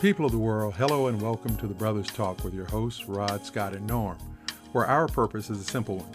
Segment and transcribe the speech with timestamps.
[0.00, 3.44] People of the world, hello and welcome to the Brothers Talk with your hosts, Rod,
[3.44, 4.16] Scott, and Norm,
[4.72, 6.10] where our purpose is a simple one.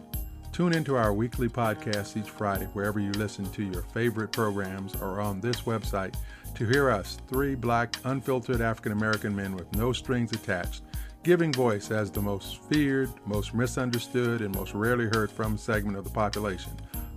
[0.51, 5.21] Tune into our weekly podcast each Friday, wherever you listen to your favorite programs or
[5.21, 6.15] on this website,
[6.55, 10.81] to hear us, three black, unfiltered African American men with no strings attached,
[11.21, 16.05] giving voice as the most feared, most misunderstood, and most rarely heard from segment of
[16.05, 16.71] the population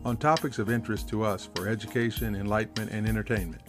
[0.05, 3.62] on topics of interest to us for education, enlightenment, and entertainment.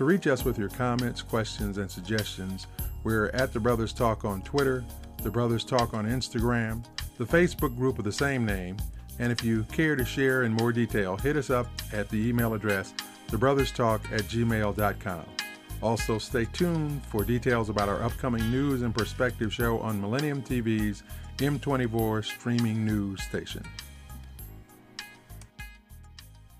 [0.00, 2.68] To reach us with your comments, questions, and suggestions,
[3.04, 4.82] we're at The Brothers Talk on Twitter,
[5.22, 6.82] The Brothers Talk on Instagram,
[7.18, 8.78] the Facebook group of the same name,
[9.18, 12.54] and if you care to share in more detail, hit us up at the email
[12.54, 12.94] address
[13.28, 15.24] thebrotherstalk at gmail.com.
[15.82, 21.02] Also, stay tuned for details about our upcoming news and perspective show on Millennium TV's
[21.36, 23.62] M24 streaming news station.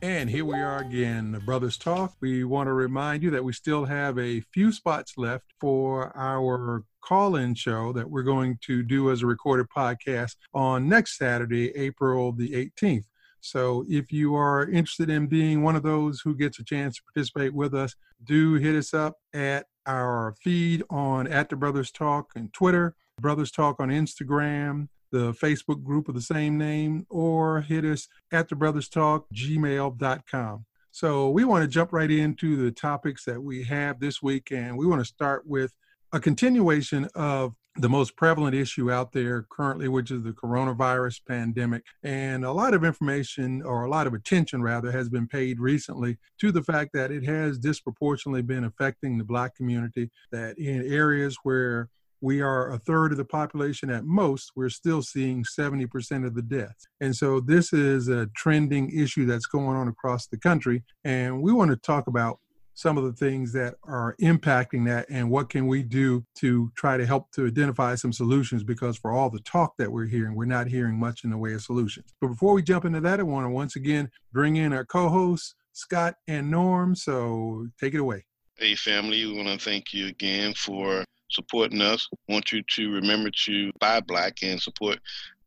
[0.02, 2.14] And here we are again, the Brothers Talk.
[2.20, 6.84] We want to remind you that we still have a few spots left for our
[7.02, 11.76] call in show that we're going to do as a recorded podcast on next Saturday,
[11.76, 13.04] April the 18th.
[13.42, 17.02] So if you are interested in being one of those who gets a chance to
[17.12, 22.30] participate with us, do hit us up at our feed on at the Brothers Talk
[22.34, 27.84] and Twitter, Brothers Talk on Instagram, the Facebook group of the same name, or hit
[27.84, 30.64] us at the Brothers Talk, gmail.com.
[30.92, 34.76] So we want to jump right into the topics that we have this week, and
[34.76, 35.74] we want to start with
[36.12, 41.84] a continuation of the most prevalent issue out there currently, which is the coronavirus pandemic.
[42.02, 46.18] And a lot of information, or a lot of attention rather, has been paid recently
[46.40, 51.38] to the fact that it has disproportionately been affecting the Black community, that in areas
[51.44, 51.88] where
[52.20, 56.42] we are a third of the population at most, we're still seeing 70% of the
[56.42, 56.86] deaths.
[57.00, 60.82] And so this is a trending issue that's going on across the country.
[61.04, 62.38] And we want to talk about
[62.74, 66.96] some of the things that are impacting that and what can we do to try
[66.96, 70.46] to help to identify some solutions because for all the talk that we're hearing we're
[70.46, 73.22] not hearing much in the way of solutions but before we jump into that i
[73.22, 78.24] want to once again bring in our co-hosts scott and norm so take it away
[78.56, 82.08] hey family we want to thank you again for supporting us.
[82.28, 84.98] want you to remember to buy black and support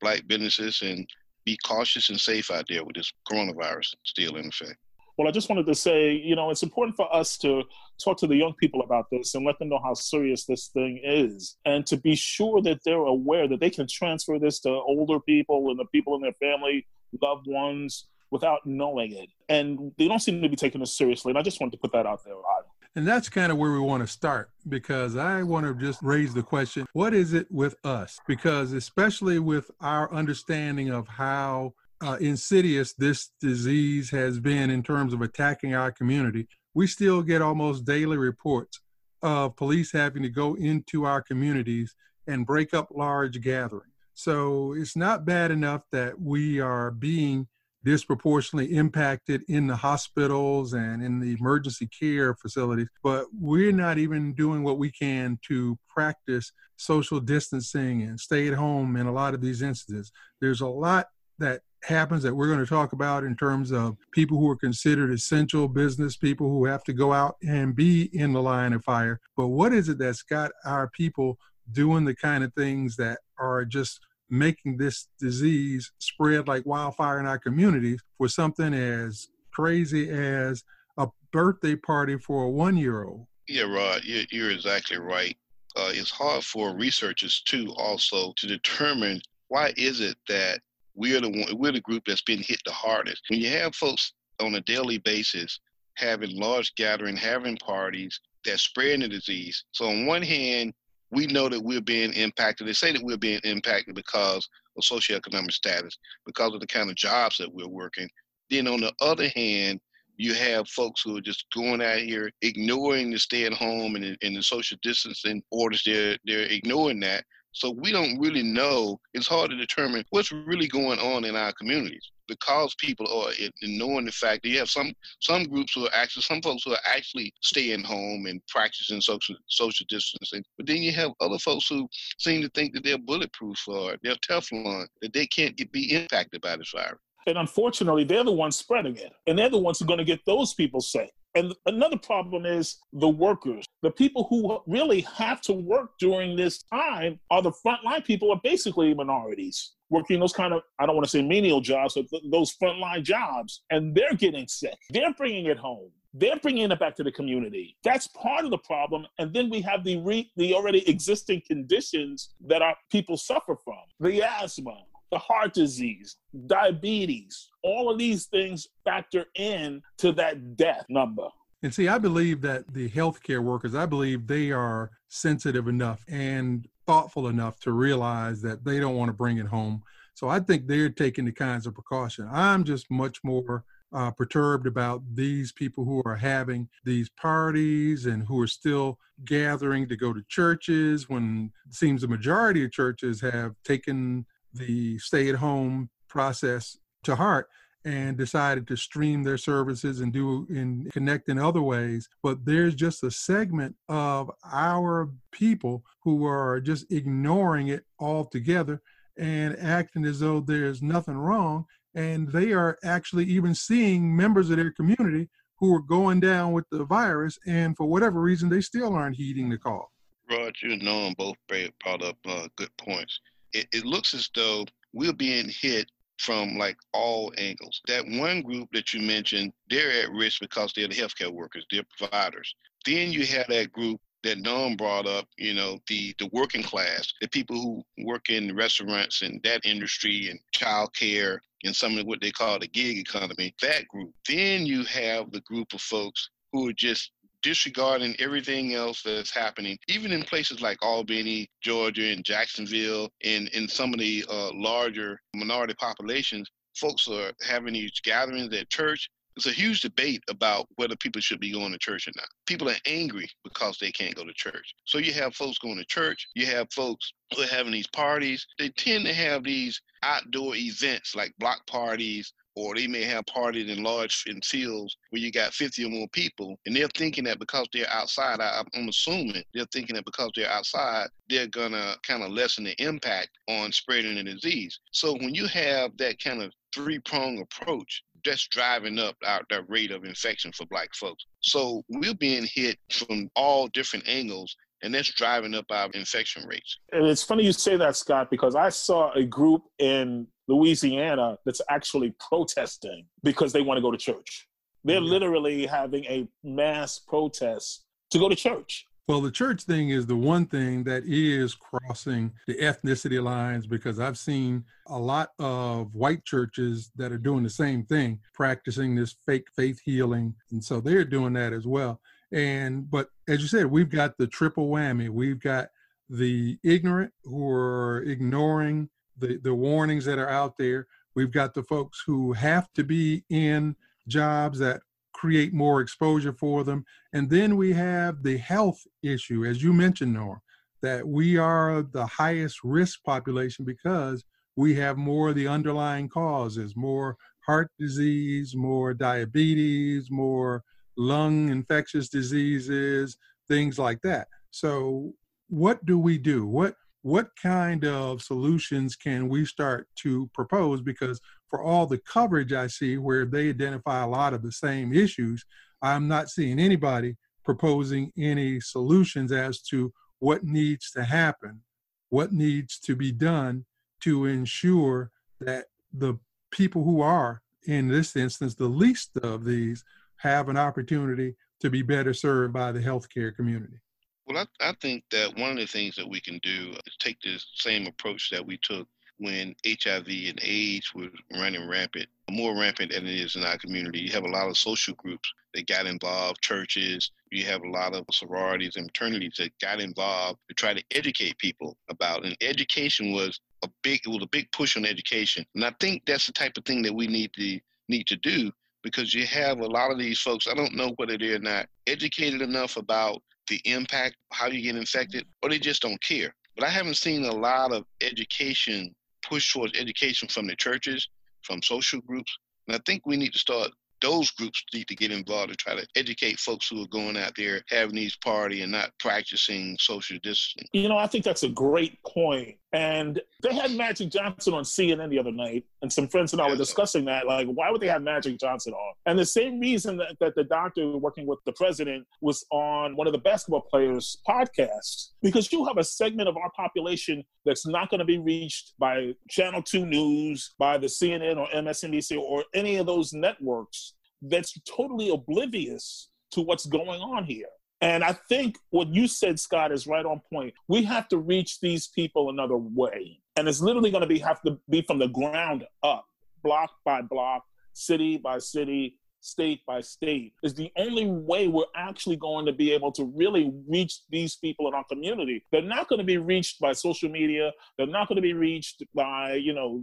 [0.01, 1.07] black businesses and
[1.45, 4.77] be cautious and safe out there with this coronavirus still in effect.
[5.17, 7.63] Well, I just wanted to say, you know, it's important for us to
[8.03, 10.99] talk to the young people about this and let them know how serious this thing
[11.03, 15.19] is and to be sure that they're aware that they can transfer this to older
[15.19, 16.87] people and the people in their family,
[17.21, 19.29] loved ones, without knowing it.
[19.47, 21.29] And they don't seem to be taking this seriously.
[21.29, 22.63] And I just wanted to put that out there, Rod.
[22.95, 26.33] And that's kind of where we want to start because I want to just raise
[26.33, 28.19] the question what is it with us?
[28.27, 35.13] Because, especially with our understanding of how uh, insidious this disease has been in terms
[35.13, 38.79] of attacking our community, we still get almost daily reports
[39.23, 41.95] of police having to go into our communities
[42.27, 43.87] and break up large gatherings.
[44.13, 47.47] So it's not bad enough that we are being
[47.83, 54.33] disproportionately impacted in the hospitals and in the emergency care facilities, but we're not even
[54.33, 59.33] doing what we can to practice social distancing and stay at home in a lot
[59.33, 60.11] of these instances.
[60.41, 61.07] There's a lot
[61.39, 65.11] that happens that we're going to talk about in terms of people who are considered
[65.11, 69.19] essential business people who have to go out and be in the line of fire.
[69.35, 71.37] But what is it that's got our people
[71.71, 73.99] doing the kind of things that are just
[74.33, 80.63] making this disease spread like wildfire in our communities for something as crazy as
[80.97, 83.27] a birthday party for a one year old.
[83.47, 85.37] Yeah, Rod, you're exactly right.
[85.75, 90.59] Uh, it's hard for researchers too also to determine why is it that
[90.95, 93.21] we're the one, we're the group that's been hit the hardest.
[93.29, 95.59] When you have folks on a daily basis
[95.95, 99.63] having large gathering, having parties that spread the disease.
[99.71, 100.73] So on one hand,
[101.13, 102.67] we know that we're being impacted.
[102.67, 104.47] They say that we're being impacted because
[104.77, 108.09] of socioeconomic status, because of the kind of jobs that we're working.
[108.49, 109.79] Then on the other hand,
[110.17, 114.17] you have folks who are just going out here ignoring the stay at home and,
[114.21, 115.83] and the social distancing orders.
[115.85, 117.23] They're they're ignoring that.
[117.53, 118.99] So we don't really know.
[119.13, 124.05] It's hard to determine what's really going on in our communities because people are ignoring
[124.05, 126.85] the fact that you have some some groups who are actually some folks who are
[126.85, 131.87] actually staying home and practicing social social distancing, but then you have other folks who
[132.17, 136.41] seem to think that they're bulletproof or they're Teflon, that they can't get, be impacted
[136.41, 136.99] by this virus.
[137.25, 140.05] And unfortunately, they're the ones spreading it, and they're the ones who are going to
[140.05, 141.11] get those people sick.
[141.35, 143.65] And another problem is the workers.
[143.81, 148.39] The people who really have to work during this time are the frontline people are
[148.43, 152.23] basically minorities working those kind of, I don't want to say menial jobs, but th-
[152.31, 153.61] those frontline jobs.
[153.69, 154.75] And they're getting sick.
[154.89, 155.91] They're bringing it home.
[156.13, 157.75] they're bringing it back to the community.
[157.83, 159.05] That's part of the problem.
[159.17, 163.81] And then we have the re- the already existing conditions that our people suffer from:
[163.99, 164.77] the asthma,
[165.13, 166.17] the heart disease,
[166.47, 167.51] diabetes.
[167.61, 171.27] All of these things factor in to that death number.
[171.61, 176.67] And see, I believe that the healthcare workers, I believe they are sensitive enough and
[176.87, 179.83] thoughtful enough to realize that they don't want to bring it home.
[180.15, 182.27] So I think they're taking the kinds of precaution.
[182.31, 183.63] I'm just much more
[183.93, 189.87] uh, perturbed about these people who are having these parties and who are still gathering
[189.87, 195.29] to go to churches when it seems the majority of churches have taken the stay
[195.29, 197.47] at home process to heart
[197.85, 202.07] and decided to stream their services and do and connect in other ways.
[202.21, 208.81] But there's just a segment of our people who are just ignoring it altogether
[209.17, 211.65] and acting as though there's nothing wrong.
[211.93, 215.29] And they are actually even seeing members of their community
[215.59, 219.49] who are going down with the virus, and for whatever reason, they still aren't heeding
[219.49, 219.91] the call.
[220.29, 223.19] Rod, you and Norm both brought up uh, good points.
[223.53, 225.89] It, it looks as though we're being hit
[226.19, 227.81] from like all angles.
[227.87, 231.83] That one group that you mentioned, they're at risk because they're the healthcare workers, they're
[231.97, 232.55] providers.
[232.85, 237.13] Then you have that group that Norm brought up, you know, the the working class,
[237.21, 242.21] the people who work in restaurants and that industry and childcare and some of what
[242.21, 244.13] they call the gig economy, that group.
[244.27, 247.11] Then you have the group of folks who are just
[247.43, 253.67] disregarding everything else that's happening, even in places like Albany, Georgia, and Jacksonville, and in
[253.67, 259.09] some of the uh, larger minority populations, folks are having these gatherings at church.
[259.35, 262.27] There's a huge debate about whether people should be going to church or not.
[262.45, 264.75] People are angry because they can't go to church.
[264.85, 268.45] So you have folks going to church, you have folks who are having these parties.
[268.59, 273.69] They tend to have these outdoor events like block parties or they may have parties
[273.69, 277.39] in large in fields where you got 50 or more people and they're thinking that
[277.39, 282.23] because they're outside I, i'm assuming they're thinking that because they're outside they're gonna kind
[282.23, 286.51] of lessen the impact on spreading the disease so when you have that kind of
[286.73, 292.15] three-prong approach that's driving up our, the rate of infection for black folks so we're
[292.15, 296.77] being hit from all different angles and that's driving up our infection rates.
[296.91, 301.61] And it's funny you say that, Scott, because I saw a group in Louisiana that's
[301.69, 304.47] actually protesting because they want to go to church.
[304.83, 305.01] They're yeah.
[305.01, 308.85] literally having a mass protest to go to church.
[309.05, 313.99] Well, the church thing is the one thing that is crossing the ethnicity lines because
[313.99, 319.13] I've seen a lot of white churches that are doing the same thing, practicing this
[319.25, 320.33] fake faith healing.
[320.51, 321.99] And so they're doing that as well.
[322.31, 325.09] And, but as you said, we've got the triple whammy.
[325.09, 325.67] We've got
[326.09, 330.87] the ignorant who are ignoring the, the warnings that are out there.
[331.13, 333.75] We've got the folks who have to be in
[334.07, 334.81] jobs that
[335.13, 336.83] create more exposure for them.
[337.13, 340.41] And then we have the health issue, as you mentioned, Norm,
[340.81, 344.23] that we are the highest risk population because
[344.55, 350.63] we have more of the underlying causes, more heart disease, more diabetes, more
[350.97, 353.17] lung infectious diseases,
[353.47, 354.27] things like that.
[354.51, 355.13] So
[355.49, 356.45] what do we do?
[356.45, 360.81] What what kind of solutions can we start to propose?
[360.81, 361.19] Because
[361.49, 365.45] for all the coverage I see where they identify a lot of the same issues,
[365.81, 371.61] I'm not seeing anybody proposing any solutions as to what needs to happen,
[372.09, 373.65] what needs to be done
[374.01, 375.11] to ensure
[375.41, 376.17] that the
[376.51, 379.83] people who are, in this instance, the least of these,
[380.17, 383.82] have an opportunity to be better served by the healthcare community.
[384.25, 387.19] Well, I, I think that one of the things that we can do is take
[387.21, 388.87] this same approach that we took
[389.17, 393.99] when HIV and AIDS was running rampant, more rampant than it is in our community.
[393.99, 397.95] You have a lot of social groups that got involved, churches, you have a lot
[397.95, 402.25] of sororities and fraternities that got involved to try to educate people about.
[402.25, 405.45] And education was a big it was a big push on education.
[405.55, 408.51] And I think that's the type of thing that we need to need to do
[408.83, 412.41] because you have a lot of these folks, I don't know whether they're not educated
[412.41, 415.45] enough about the impact, how you get infected, mm-hmm.
[415.45, 416.33] or they just don't care.
[416.55, 418.93] But I haven't seen a lot of education
[419.27, 421.07] push towards education from the churches,
[421.41, 422.35] from social groups.
[422.67, 423.71] And I think we need to start
[424.03, 427.31] those groups need to get involved to try to educate folks who are going out
[427.37, 430.67] there having these party and not practicing social distancing.
[430.73, 432.57] You know, I think that's a great point.
[432.73, 436.49] And they had Magic Johnson on CNN the other night, and some friends and I
[436.49, 437.27] were discussing that.
[437.27, 438.93] Like, why would they have Magic Johnson on?
[439.05, 443.05] And the same reason that, that the doctor working with the president was on one
[443.05, 447.91] of the basketball players' podcasts, because you have a segment of our population that's not
[447.91, 452.77] going to be reached by Channel 2 News, by the CNN or MSNBC or any
[452.77, 457.49] of those networks that's totally oblivious to what's going on here.
[457.83, 460.53] And I think what you said, Scott, is right on point.
[460.69, 463.19] We have to reach these people another way.
[463.35, 466.05] And it's literally going to be have to be from the ground up,
[466.43, 472.15] block by block, city by city, state by state is the only way we're actually
[472.15, 475.43] going to be able to really reach these people in our community.
[475.51, 477.51] They're not going to be reached by social media.
[477.77, 479.81] They're not going to be reached by, you know,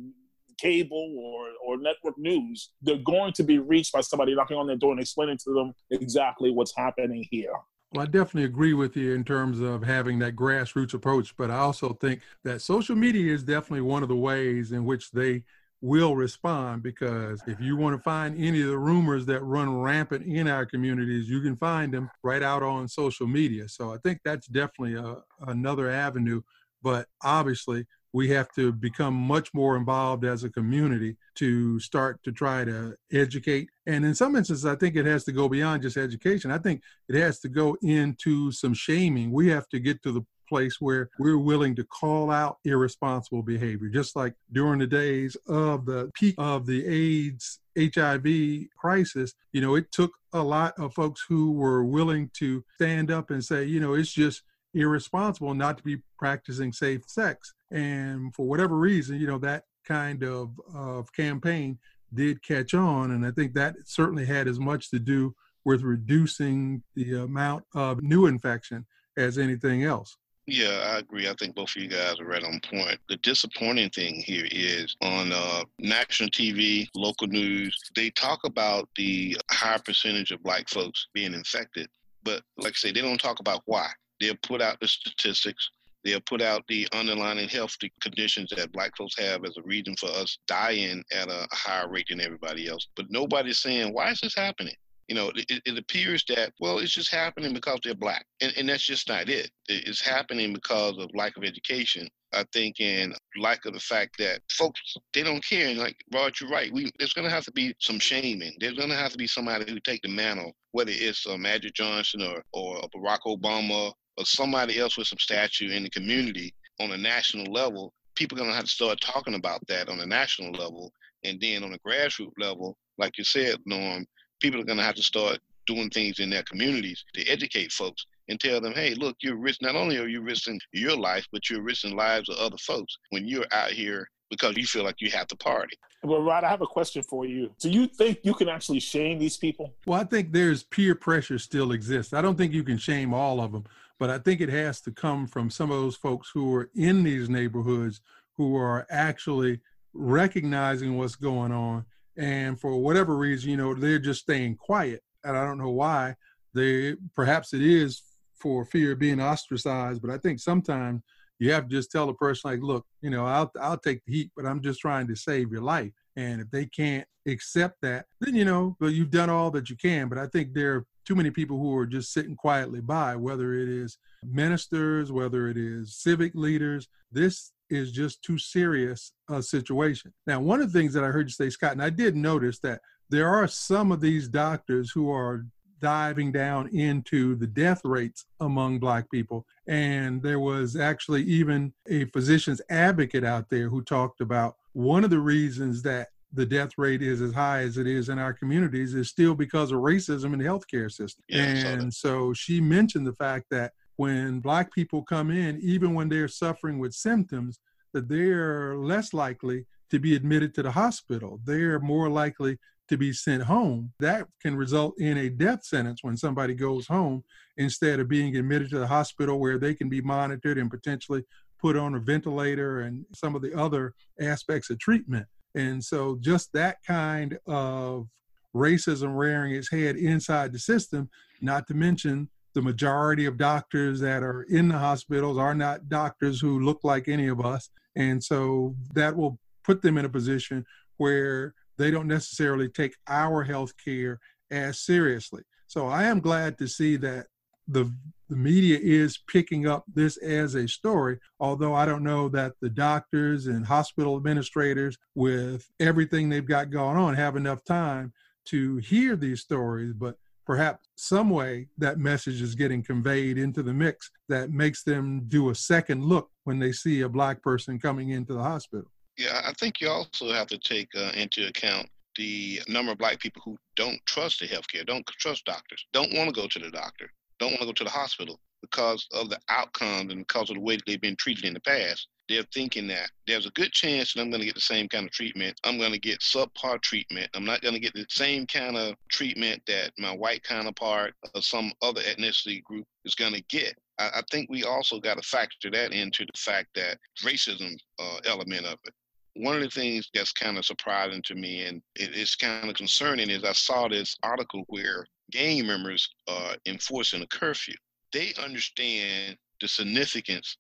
[0.59, 2.71] cable or, or network news.
[2.83, 5.73] They're going to be reached by somebody knocking on their door and explaining to them
[5.91, 7.55] exactly what's happening here.
[7.93, 11.57] Well, I definitely agree with you in terms of having that grassroots approach, but I
[11.59, 15.43] also think that social media is definitely one of the ways in which they
[15.83, 20.25] will respond because if you want to find any of the rumors that run rampant
[20.25, 23.69] in our communities, you can find them right out on social media.
[23.69, 25.17] So I think that's definitely a,
[25.49, 26.43] another avenue.
[26.83, 32.33] But obviously, we have to become much more involved as a community to start to
[32.33, 33.69] try to educate.
[33.87, 36.51] And in some instances, I think it has to go beyond just education.
[36.51, 39.31] I think it has to go into some shaming.
[39.31, 43.89] We have to get to the place where we're willing to call out irresponsible behavior,
[43.89, 49.77] just like during the days of the peak of the AIDS HIV crisis, you know,
[49.77, 53.81] it took a lot of folks who were willing to stand up and say, you
[53.81, 54.43] know, it's just
[54.75, 57.55] irresponsible not to be practicing safe sex.
[57.71, 61.79] And for whatever reason, you know, that kind of, of campaign
[62.13, 63.13] did catch on.
[63.13, 65.35] And I think that certainly had as much to do
[65.65, 68.87] with reducing the amount of new infection
[69.17, 70.17] as anything else.
[70.47, 71.29] Yeah, I agree.
[71.29, 72.99] I think both of you guys are right on point.
[73.09, 79.37] The disappointing thing here is on uh, national TV, local news, they talk about the
[79.51, 81.89] higher percentage of black folks being infected.
[82.25, 83.91] But like I say, they don't talk about why.
[84.21, 85.71] They'll put out the statistics.
[86.05, 90.09] They'll put out the underlying health conditions that black folks have as a reason for
[90.09, 92.89] us dying at a higher rate than everybody else.
[92.97, 94.75] But nobody's saying, why is this happening?
[95.11, 98.25] you know, it, it, appears that, well, it's just happening because they're black.
[98.41, 99.51] And, and that's just not it.
[99.67, 102.09] It's happening because of lack of education.
[102.33, 104.81] I think, and lack of the fact that folks
[105.13, 105.69] they don't care.
[105.69, 106.73] And like Rod, you're right.
[106.73, 108.53] We there's going to have to be some shaming.
[108.61, 111.75] There's going to have to be somebody who take the mantle, whether it's uh, Magic
[111.75, 116.93] Johnson or or Barack Obama or somebody else with some stature in the community on
[116.93, 117.95] a national level.
[118.17, 120.93] People are going to have to start talking about that on a national level,
[121.25, 124.07] and then on a grassroots level, like you said, Norm,
[124.43, 128.05] people are going to have to start doing things in their communities to educate folks
[128.29, 129.63] and tell them, hey, look, you're risk.
[129.63, 133.27] Not only are you risking your life, but you're risking lives of other folks when
[133.27, 135.77] you're out here because you feel like you have to party.
[136.03, 137.51] Well, Rod, I have a question for you.
[137.61, 139.75] Do you think you can actually shame these people?
[139.87, 142.15] Well, I think there's peer pressure still exists.
[142.15, 143.65] I don't think you can shame all of them,
[144.01, 147.05] but I think it has to come from some of those folks who are in
[147.05, 148.01] these neighborhoods
[148.37, 149.61] who are actually
[149.93, 151.85] recognizing what's going on
[152.17, 156.17] and for whatever reason, you know, they're just staying quiet, and I don't know why.
[156.55, 158.03] They perhaps it is
[158.35, 161.03] for fear of being ostracized, but I think sometimes
[161.39, 164.13] you have to just tell a person like, look, you know, I'll I'll take the
[164.13, 165.93] heat, but I'm just trying to save your life.
[166.17, 169.77] And if they can't accept that, then you know, well, you've done all that you
[169.77, 170.09] can.
[170.09, 173.53] But I think there are too many people who are just sitting quietly by, whether
[173.53, 176.87] it is ministers, whether it is civic leaders.
[177.11, 180.13] This is just too serious a situation.
[180.29, 182.61] Now, one of the things that I heard you say, Scott, and I did notice
[182.61, 185.47] that there are some of these doctors who are
[185.81, 192.05] diving down into the death rates among black people and there was actually even a
[192.05, 197.03] physician's advocate out there who talked about one of the reasons that the death rate
[197.03, 200.39] is as high as it is in our communities is still because of racism in
[200.39, 201.25] the healthcare system.
[201.29, 206.09] Yeah, and so she mentioned the fact that when black people come in, even when
[206.09, 207.59] they're suffering with symptoms,
[207.93, 211.41] that they're less likely to be admitted to the hospital.
[211.45, 212.59] They're more likely
[212.89, 213.93] to be sent home.
[214.01, 217.25] That can result in a death sentence when somebody goes home
[217.57, 221.25] instead of being admitted to the hospital where they can be monitored and potentially
[221.61, 225.27] put on a ventilator and some of the other aspects of treatment.
[225.55, 228.07] And so, just that kind of
[228.55, 231.09] racism rearing its head inside the system,
[231.41, 236.41] not to mention the majority of doctors that are in the hospitals are not doctors
[236.41, 237.71] who look like any of us.
[237.97, 240.65] And so that will put them in a position
[240.97, 244.19] where they don't necessarily take our health care
[244.51, 245.43] as seriously.
[245.67, 247.27] So I am glad to see that
[247.69, 247.93] the
[248.31, 252.71] the media is picking up this as a story, although I don't know that the
[252.71, 258.13] doctors and hospital administrators, with everything they've got going on, have enough time
[258.47, 259.93] to hear these stories.
[259.93, 265.25] But perhaps some way that message is getting conveyed into the mix that makes them
[265.27, 268.91] do a second look when they see a black person coming into the hospital.
[269.19, 273.19] Yeah, I think you also have to take uh, into account the number of black
[273.21, 276.71] people who don't trust the healthcare, don't trust doctors, don't want to go to the
[276.71, 280.57] doctor, don't want to go to the hospital because of the outcomes and because of
[280.57, 282.09] the way that they've been treated in the past.
[282.29, 285.05] They're thinking that there's a good chance that I'm going to get the same kind
[285.05, 285.59] of treatment.
[285.65, 287.29] I'm going to get subpar treatment.
[287.35, 291.43] I'm not going to get the same kind of treatment that my white counterpart or
[291.43, 293.75] some other ethnicity group is going to get.
[293.99, 298.19] I, I think we also got to factor that into the fact that racism uh,
[298.27, 298.95] element of it
[299.37, 303.31] one of the things that's kind of surprising to me and it's kind of concerning
[303.31, 307.75] is I saw this article where gang members are enforcing a curfew.
[308.13, 310.57] They understand the significance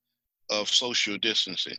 [0.51, 1.77] of social distancing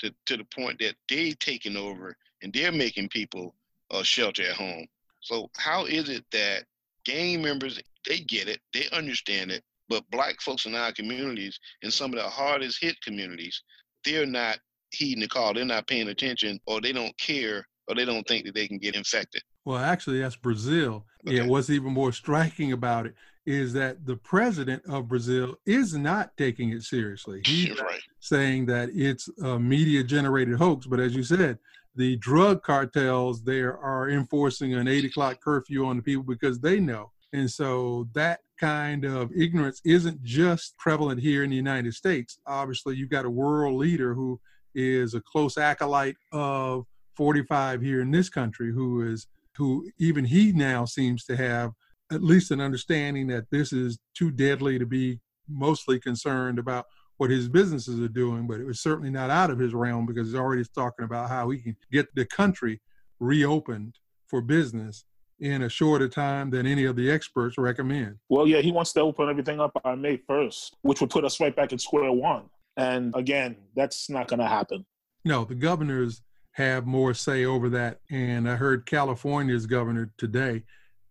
[0.00, 3.54] to, to the point that they're taking over and they're making people
[3.90, 4.86] uh, shelter at home.
[5.20, 6.64] So how is it that
[7.04, 11.90] gang members they get it, they understand it, but black folks in our communities, in
[11.90, 13.62] some of the hardest hit communities,
[14.04, 14.58] they're not
[14.90, 15.54] heeding the call.
[15.54, 18.78] They're not paying attention, or they don't care, or they don't think that they can
[18.78, 19.42] get infected.
[19.64, 21.04] Well, actually, that's Brazil.
[21.26, 21.36] Okay.
[21.36, 23.14] Yeah, what's even more striking about it
[23.46, 27.42] is that the president of Brazil is not taking it seriously.
[27.44, 28.00] He's right.
[28.20, 30.86] saying that it's a media generated hoax.
[30.86, 31.58] But as you said,
[31.94, 36.80] the drug cartels there are enforcing an eight o'clock curfew on the people because they
[36.80, 37.10] know.
[37.32, 42.38] And so that kind of ignorance isn't just prevalent here in the United States.
[42.46, 44.40] Obviously, you've got a world leader who
[44.74, 50.52] is a close acolyte of 45 here in this country who is who even he
[50.52, 51.72] now seems to have
[52.12, 57.30] at least an understanding that this is too deadly to be mostly concerned about what
[57.30, 60.34] his businesses are doing, but it was certainly not out of his realm because he's
[60.34, 62.80] already talking about how he can get the country
[63.20, 65.04] reopened for business
[65.40, 68.16] in a shorter time than any of the experts recommend.
[68.28, 71.40] Well, yeah, he wants to open everything up by May 1st, which would put us
[71.40, 72.44] right back at square one.
[72.76, 74.84] And again, that's not going to happen.
[75.24, 76.22] No, the governors
[76.54, 78.00] have more say over that.
[78.10, 80.62] And I heard California's governor today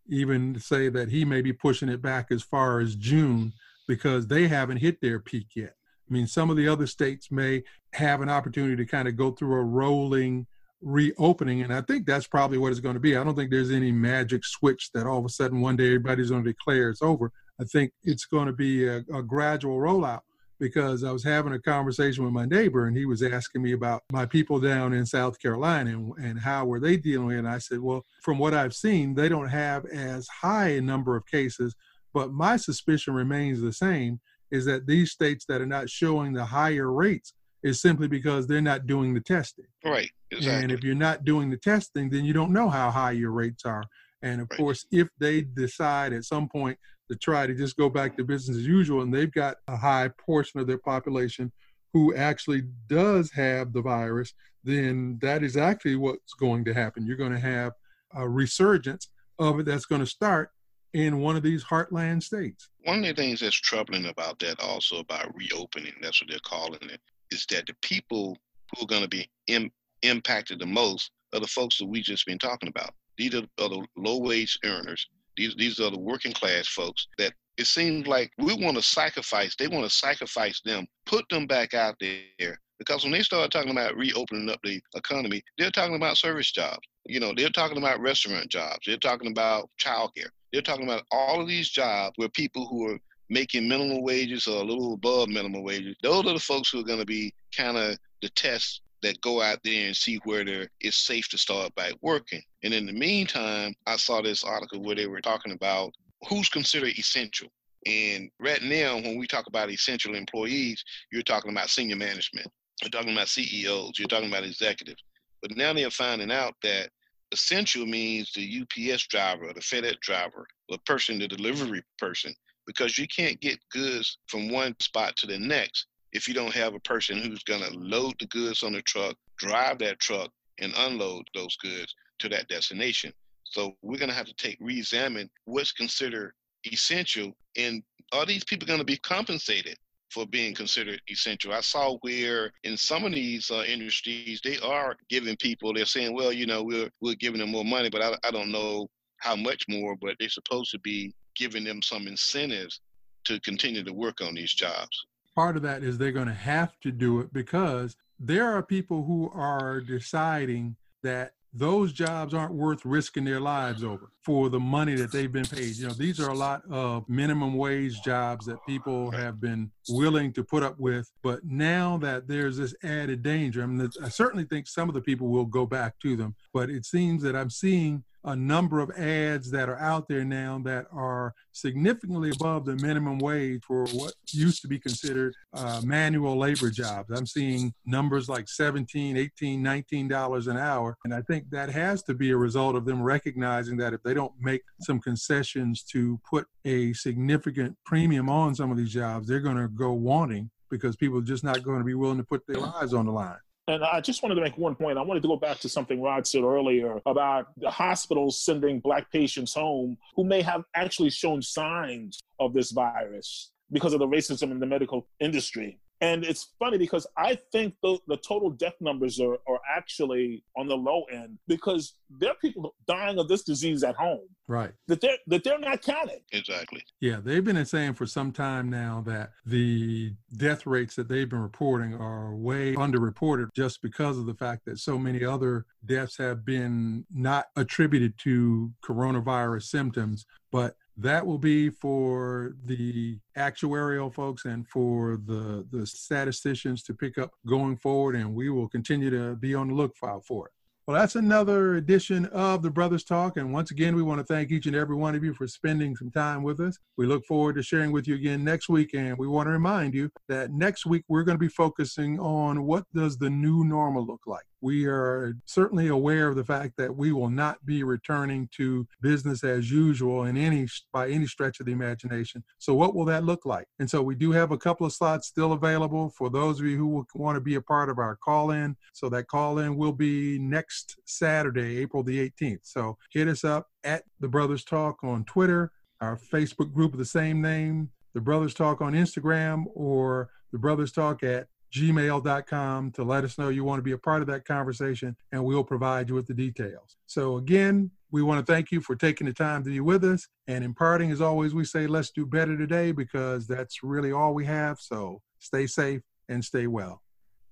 [0.07, 3.53] even say that he may be pushing it back as far as June
[3.87, 5.75] because they haven't hit their peak yet.
[6.09, 9.31] I mean, some of the other states may have an opportunity to kind of go
[9.31, 10.47] through a rolling
[10.81, 11.61] reopening.
[11.61, 13.15] And I think that's probably what it's going to be.
[13.15, 16.29] I don't think there's any magic switch that all of a sudden one day everybody's
[16.29, 17.31] going to declare it's over.
[17.59, 20.21] I think it's going to be a, a gradual rollout
[20.59, 24.03] because I was having a conversation with my neighbor and he was asking me about
[24.11, 27.39] my people down in South Carolina and, and how were they dealing with it.
[27.39, 31.15] And I said, well, from what I've seen, they don't have as high a number
[31.15, 31.75] of cases,
[32.13, 34.19] but my suspicion remains the same
[34.51, 38.61] is that these states that are not showing the higher rates is simply because they're
[38.61, 39.65] not doing the testing.
[39.83, 40.09] Right.
[40.31, 40.63] Exactly.
[40.63, 43.65] And if you're not doing the testing, then you don't know how high your rates
[43.65, 43.83] are.
[44.21, 44.57] And of right.
[44.57, 46.77] course, if they decide at some point
[47.11, 50.09] to try to just go back to business as usual, and they've got a high
[50.17, 51.51] portion of their population
[51.93, 57.05] who actually does have the virus, then that is actually what's going to happen.
[57.05, 57.73] You're going to have
[58.15, 60.49] a resurgence of it that's going to start
[60.93, 62.69] in one of these heartland states.
[62.83, 66.79] One of the things that's troubling about that, also about reopening, that's what they're calling
[66.83, 68.37] it, is that the people
[68.75, 69.71] who are going to be Im-
[70.03, 72.91] impacted the most are the folks that we just been talking about.
[73.17, 77.33] These are, are the low wage earners these these are the working class folks that
[77.57, 79.55] it seems like we want to sacrifice.
[79.55, 82.59] They want to sacrifice them, put them back out there.
[82.79, 86.85] Because when they start talking about reopening up the economy, they're talking about service jobs.
[87.05, 88.79] You know, they're talking about restaurant jobs.
[88.85, 90.29] They're talking about childcare.
[90.51, 94.61] They're talking about all of these jobs where people who are making minimum wages or
[94.61, 97.77] a little above minimum wages, those are the folks who are going to be kind
[97.77, 101.93] of the test that go out there and see where it's safe to start back
[102.01, 102.41] working.
[102.63, 105.93] And in the meantime, I saw this article where they were talking about
[106.27, 107.49] who's considered essential.
[107.85, 112.47] And right now, when we talk about essential employees, you're talking about senior management,
[112.81, 115.03] you're talking about CEOs, you're talking about executives.
[115.41, 116.89] But now they're finding out that
[117.33, 122.33] essential means the UPS driver, the FedEx driver, the person, the delivery person,
[122.65, 126.75] because you can't get goods from one spot to the next if you don't have
[126.75, 130.73] a person who's going to load the goods on the truck, drive that truck, and
[130.77, 133.11] unload those goods to that destination.
[133.43, 136.33] So we're going to have to take re-examine what's considered
[136.71, 139.75] essential, and are these people going to be compensated
[140.11, 141.51] for being considered essential?
[141.51, 145.73] I saw where in some of these uh, industries they are giving people.
[145.73, 148.51] They're saying, well, you know, we're we're giving them more money, but I, I don't
[148.51, 149.95] know how much more.
[149.99, 152.79] But they're supposed to be giving them some incentives
[153.25, 156.79] to continue to work on these jobs part of that is they're going to have
[156.81, 162.83] to do it because there are people who are deciding that those jobs aren't worth
[162.83, 165.75] risking their lives over for the money that they've been paid.
[165.75, 170.33] You know, these are a lot of minimum wage jobs that people have been willing
[170.33, 171.11] to put up with.
[171.21, 175.01] But now that there's this added danger, I mean, I certainly think some of the
[175.01, 178.89] people will go back to them, but it seems that I'm seeing a number of
[178.91, 184.13] ads that are out there now that are significantly above the minimum wage for what
[184.31, 187.11] used to be considered uh, manual labor jobs.
[187.11, 192.03] I'm seeing numbers like 17, 18, 19 dollars an hour, and I think that has
[192.03, 196.19] to be a result of them recognizing that if they don't make some concessions to
[196.29, 200.95] put a significant premium on some of these jobs, they're going to go wanting because
[200.95, 203.37] people are just not going to be willing to put their lives on the line.
[203.67, 204.97] And I just wanted to make one point.
[204.97, 209.09] I wanted to go back to something Rod said earlier about the hospitals sending black
[209.09, 214.51] patients home who may have actually shown signs of this virus because of the racism
[214.51, 215.79] in the medical industry.
[216.03, 220.67] And it's funny because I think the, the total death numbers are, are actually on
[220.67, 224.27] the low end because there are people dying of this disease at home.
[224.49, 224.71] Right.
[224.87, 226.19] That they're that they're not counted.
[226.33, 226.83] Exactly.
[226.99, 231.41] Yeah, they've been saying for some time now that the death rates that they've been
[231.41, 236.43] reporting are way underreported just because of the fact that so many other deaths have
[236.43, 244.67] been not attributed to coronavirus symptoms, but that will be for the actuarial folks and
[244.67, 249.55] for the the statisticians to pick up going forward and we will continue to be
[249.55, 250.53] on the lookout for it
[250.85, 253.37] well, that's another edition of the Brothers Talk.
[253.37, 255.95] And once again, we want to thank each and every one of you for spending
[255.95, 256.77] some time with us.
[256.97, 258.93] We look forward to sharing with you again next week.
[258.93, 262.65] And we want to remind you that next week we're going to be focusing on
[262.65, 264.43] what does the new normal look like.
[264.63, 269.43] We are certainly aware of the fact that we will not be returning to business
[269.43, 272.45] as usual in any by any stretch of the imagination.
[272.59, 273.67] So what will that look like?
[273.79, 276.77] And so we do have a couple of slots still available for those of you
[276.77, 278.77] who want to be a part of our call in.
[278.93, 282.61] So that call in will be next Saturday, April the 18th.
[282.63, 287.05] So hit us up at the Brothers Talk on Twitter, our Facebook group of the
[287.05, 293.23] same name, the Brothers Talk on Instagram, or the Brothers Talk at gmail.com to let
[293.23, 296.15] us know you want to be a part of that conversation, and we'll provide you
[296.15, 296.97] with the details.
[297.07, 300.27] So, again, we want to thank you for taking the time to be with us.
[300.47, 304.33] And in parting, as always, we say, let's do better today because that's really all
[304.33, 304.79] we have.
[304.79, 307.02] So, stay safe and stay well.